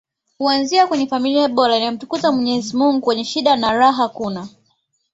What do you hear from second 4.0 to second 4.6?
kuna